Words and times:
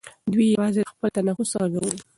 دی 0.31 0.45
یوازې 0.55 0.79
د 0.83 0.87
خپل 0.95 1.07
تنفس 1.15 1.49
غږ 1.59 1.73
اوري. 1.79 1.99